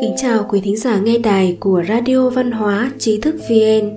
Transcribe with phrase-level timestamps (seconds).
[0.00, 3.96] Kính chào quý thính giả nghe đài của Radio Văn hóa Trí thức VN.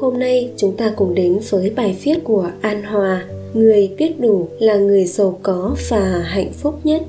[0.00, 3.24] Hôm nay chúng ta cùng đến với bài viết của An Hòa,
[3.54, 7.02] người biết đủ là người giàu có và hạnh phúc nhất.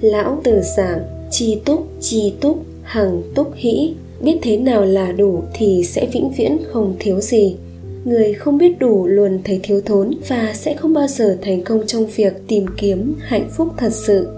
[0.00, 1.00] Lão từ giảng,
[1.30, 6.30] chi túc, chi túc, hằng túc hĩ, biết thế nào là đủ thì sẽ vĩnh
[6.36, 7.56] viễn không thiếu gì
[8.04, 11.86] người không biết đủ luôn thấy thiếu thốn và sẽ không bao giờ thành công
[11.86, 14.28] trong việc tìm kiếm hạnh phúc thật sự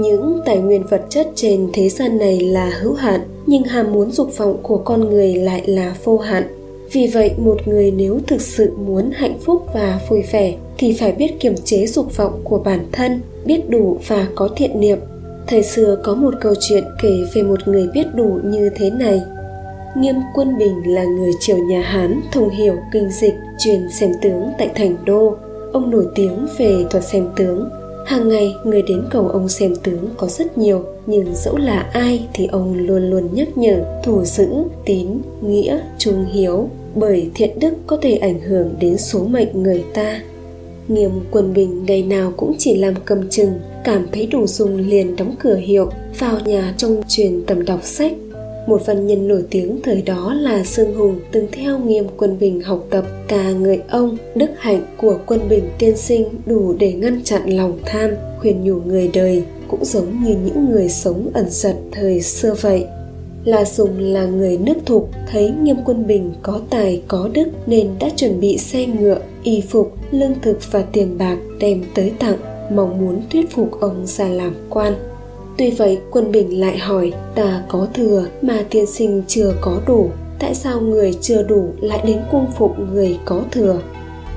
[0.00, 4.10] những tài nguyên vật chất trên thế gian này là hữu hạn, nhưng ham muốn
[4.10, 6.54] dục vọng của con người lại là vô hạn
[6.92, 11.12] vì vậy, một người nếu thực sự muốn hạnh phúc và vui vẻ, thì phải
[11.12, 14.98] biết kiềm chế dục vọng của bản thân, biết đủ và có thiện niệm
[15.48, 19.22] thời xưa có một câu chuyện kể về một người biết đủ như thế này
[19.96, 24.50] Nghiêm Quân Bình là người triều nhà Hán, thông hiểu kinh dịch, truyền xem tướng
[24.58, 25.36] tại thành đô.
[25.72, 27.68] Ông nổi tiếng về thuật xem tướng.
[28.08, 32.28] Hàng ngày người đến cầu ông xem tướng có rất nhiều, nhưng dẫu là ai
[32.34, 34.48] thì ông luôn luôn nhắc nhở thủ giữ,
[34.84, 35.06] tín,
[35.42, 40.20] nghĩa, trung hiếu, bởi thiện đức có thể ảnh hưởng đến số mệnh người ta.
[40.88, 43.52] Nghiêm Quân Bình ngày nào cũng chỉ làm cầm chừng,
[43.84, 48.12] cảm thấy đủ dùng liền đóng cửa hiệu, vào nhà trong truyền tầm đọc sách
[48.68, 52.60] một văn nhân nổi tiếng thời đó là Sương Hùng từng theo nghiêm quân bình
[52.62, 57.24] học tập ca người ông đức hạnh của quân bình tiên sinh đủ để ngăn
[57.24, 58.10] chặn lòng tham
[58.40, 62.86] khuyên nhủ người đời cũng giống như những người sống ẩn giật thời xưa vậy
[63.44, 67.90] La Sùng là người nước thục, thấy Nghiêm Quân Bình có tài có đức nên
[68.00, 72.38] đã chuẩn bị xe ngựa, y phục, lương thực và tiền bạc đem tới tặng,
[72.72, 74.94] mong muốn thuyết phục ông ra làm quan.
[75.58, 80.10] Tuy vậy, quân bình lại hỏi, ta có thừa mà tiên sinh chưa có đủ,
[80.38, 83.80] Tại sao người chưa đủ lại đến cung phụng người có thừa?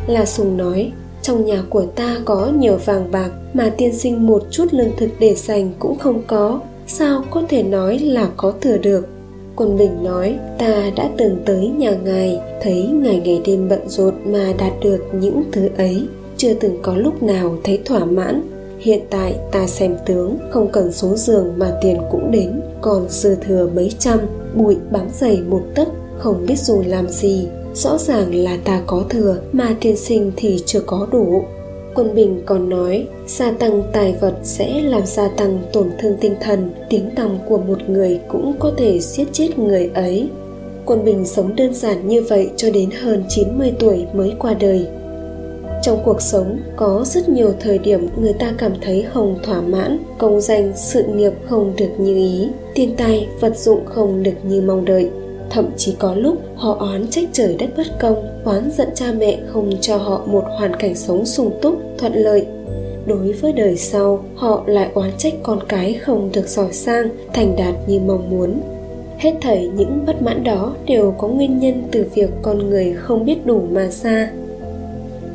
[0.08, 0.91] La Sùng nói,
[1.22, 5.09] trong nhà của ta có nhiều vàng bạc mà tiên sinh một chút lương thực
[5.19, 9.08] để dành cũng không có, sao có thể nói là có thừa được?
[9.56, 14.13] Quân bình nói, ta đã từng tới nhà ngài, thấy ngài ngày đêm bận rộn
[14.25, 16.07] mà đạt được những thứ ấy,
[16.38, 18.41] chưa từng có lúc nào thấy thỏa mãn.
[18.81, 22.62] Hiện tại ta xem tướng, không cần số giường mà tiền cũng đến.
[22.81, 24.19] Còn dư thừa mấy trăm,
[24.56, 25.88] Bụi bám dày một tấc,
[26.18, 27.47] Không biết dùng làm gì.
[27.74, 31.44] Rõ ràng là ta có thừa, Mà tiên sinh thì chưa có đủ.
[31.96, 36.36] Quân Bình còn nói, gia tăng tài vật sẽ làm gia tăng tổn thương tinh
[36.42, 36.69] thần.
[36.90, 40.30] Tiếng tăm của một người cũng có thể giết chết người ấy.
[40.86, 44.88] Quân Bình sống đơn giản như vậy cho đến hơn 90 tuổi mới qua đời
[45.81, 50.00] trong cuộc sống, có rất nhiều thời điểm người ta cảm thấy không thỏa mãn,
[50.18, 54.62] công danh, sự nghiệp không được như ý tiền tài vật dụng không được như
[54.62, 55.09] mong đợi.
[55.50, 59.40] Thậm chí có lúc họ oán trách trời đất bất công, oán giận cha mẹ
[59.47, 62.46] không cho họ một hoàn cảnh sống sung túc, thuận lợi.
[63.06, 67.56] Đối với đời sau, họ lại oán trách con cái không được giỏi sang thành
[67.56, 68.62] đạt như mong muốn.
[69.18, 73.25] Hết thảy những bất mãn đó đều có nguyên nhân từ việc con người không
[73.25, 74.31] biết đủ mà ra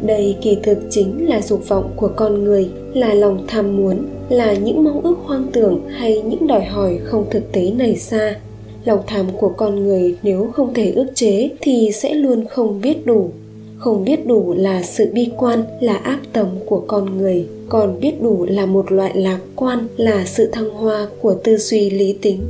[0.03, 3.99] đây kỳ thực chính là dục vọng của con người, là lòng tham muốn,
[4.29, 8.37] là những mong ước hoang tưởng hay những đòi hỏi không thực tế nảy ra.
[8.85, 13.07] Lòng tham của con người nếu không thể ước chế thì sẽ luôn không biết
[13.07, 13.31] đủ.
[13.79, 18.23] Không biết đủ là sự bi quan, là ác tâm của con người, còn biết
[18.23, 22.41] đủ là một loại lạc quan, là sự thăng hoa của tư duy lý tính.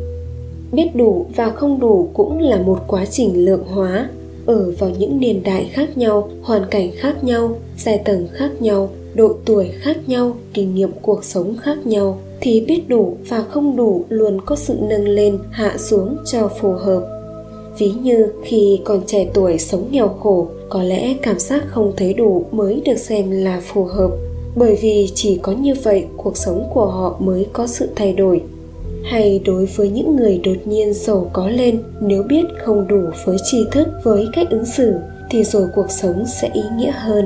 [0.72, 4.08] Biết đủ và không đủ cũng là một quá trình lượng hóa
[4.46, 8.90] ở vào những niên đại khác nhau, hoàn cảnh khác nhau giai tầng khác nhau,
[9.14, 13.76] độ tuổi khác nhau, kinh nghiệm cuộc sống khác nhau, thì biết đủ và không
[13.76, 17.02] đủ luôn có sự nâng lên, hạ xuống cho phù hợp.
[17.78, 22.14] Ví như khi còn trẻ tuổi sống nghèo khổ, có lẽ cảm giác không thấy
[22.14, 24.10] đủ mới được xem là phù hợp.
[24.56, 28.42] Bởi vì chỉ có như vậy, cuộc sống của họ mới có sự thay đổi
[29.10, 33.36] hay đối với những người đột nhiên giàu có lên, nếu biết không đủ với
[33.44, 34.94] tri thức, với cách ứng xử,
[35.30, 37.24] thì rồi cuộc sống sẽ ý nghĩa hơn.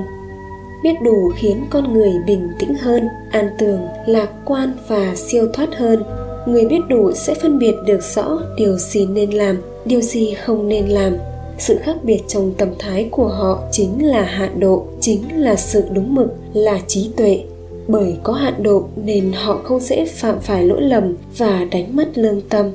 [0.82, 5.68] Biết đủ khiến con người bình tĩnh hơn, an tường, lạc quan và siêu thoát
[5.76, 6.02] hơn.
[6.46, 10.68] Người biết đủ sẽ phân biệt được rõ điều gì nên làm, điều gì không
[10.68, 11.16] nên làm.
[11.58, 15.82] Sự khác biệt trong tâm thái của họ chính là hạn độ, chính là sự
[15.92, 17.44] đúng mực, là trí tuệ
[17.90, 22.18] bởi có hạn độ nên họ không dễ phạm phải lỗi lầm và đánh mất
[22.18, 22.66] lương tâm.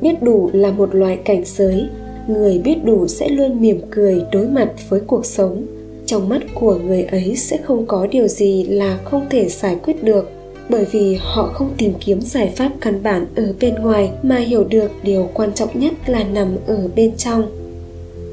[0.00, 1.86] Biết đủ là một loại cảnh giới,
[2.28, 5.66] người biết đủ sẽ luôn mỉm cười đối mặt với cuộc sống.
[6.06, 10.04] Trong mắt của người ấy sẽ không có điều gì là không thể giải quyết
[10.04, 10.30] được,
[10.68, 14.64] bởi vì họ không tìm kiếm giải pháp căn bản ở bên ngoài mà hiểu
[14.64, 17.42] được điều quan trọng nhất là nằm ở bên trong.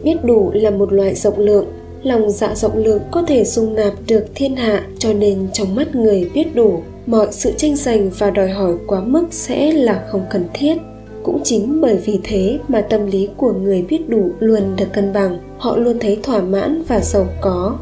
[0.04, 1.66] Biết đủ là một loại rộng lượng
[2.04, 5.96] lòng dạ rộng lượng có thể dung nạp được thiên hạ, cho nên trong mắt
[5.96, 10.26] người biết đủ, mọi sự tranh giành và đòi hỏi quá mức sẽ là không
[10.30, 10.78] cần thiết.
[11.24, 15.14] Cũng chính bởi vì thế mà tâm lý của người biết đủ luôn được cân
[15.14, 17.78] bằng, họ luôn thấy thỏa mãn và giàu có.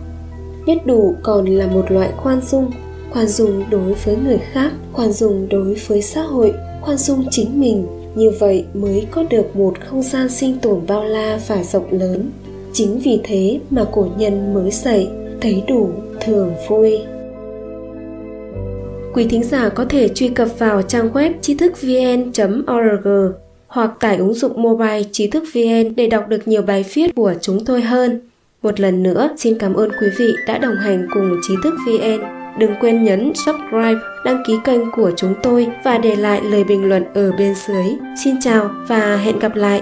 [0.66, 2.72] Biết đủ còn là một loại khoan dung
[3.14, 7.60] khoan dung đối với người khác, khoan dung đối với xã hội, khoan dung chính
[7.60, 11.92] mình, như vậy mới có được một không gian sinh tồn bao la và rộng
[11.92, 12.32] lớn
[12.74, 15.10] chính vì thế mà cổ nhân mới dạy
[15.42, 15.90] thấy đủ
[16.22, 17.00] thường vui
[19.14, 23.34] Quý thính giả có thể truy cập vào trang web tri thức vn.org
[23.68, 27.34] hoặc tải ứng dụng mobile trí thức VN để đọc được nhiều bài viết của
[27.42, 28.22] chúng tôi hơn.
[28.62, 32.20] Một lần nữa, xin cảm ơn quý vị đã đồng hành cùng trí thức VN.
[32.60, 36.90] Đừng quên nhấn subscribe, đăng ký kênh của chúng tôi và để lại lời bình
[36.90, 37.86] luận ở bên dưới.
[38.24, 39.82] Xin chào và hẹn gặp lại!